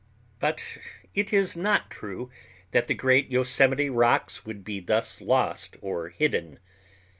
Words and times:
But 0.39 0.63
it 1.13 1.31
is 1.31 1.55
not 1.55 1.91
true 1.91 2.31
that 2.71 2.87
the 2.87 2.95
great 2.95 3.29
Yosemite 3.29 3.87
rocks 3.87 4.43
would 4.47 4.63
be 4.63 4.79
thus 4.79 5.21
lost 5.21 5.77
or 5.79 6.09
hidden. 6.09 6.57